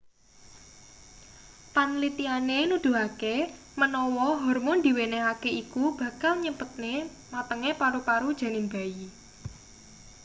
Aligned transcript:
panlitiane 1.75 2.59
nuduhake 2.69 3.33
menawa 3.79 4.27
hormon 4.43 4.79
diwenehake 4.85 5.49
iku 5.61 5.83
bakal 5.99 6.33
nyepetne 6.43 6.93
matenge 7.33 7.71
paru-paru 7.81 8.29
janin 8.39 8.65
bayi 8.73 9.05